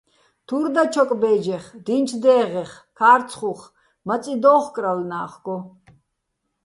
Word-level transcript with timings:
თურ 0.47 0.63
დაჩოკ 0.73 1.11
ბე́ჯეხ, 1.21 1.65
დი́ნჩო̆ 1.85 2.19
დე́ღეხ, 2.23 2.71
ქა́რცხუხ, 2.97 3.61
მაწი 4.07 4.33
დო́უ̆ხკრალო̆ 4.41 5.07
ნა́ხგო. 5.11 5.57